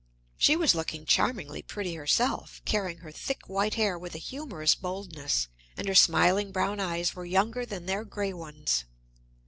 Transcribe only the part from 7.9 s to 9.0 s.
gray ones.